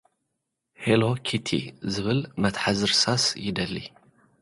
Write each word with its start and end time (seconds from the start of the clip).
'ሄሎ 0.81 1.01
ኪቲ' 1.25 1.71
ዚብል 1.93 2.19
መትሓዝ 2.41 2.79
ርሳስ 2.91 3.23
ይደሊ። 3.45 3.75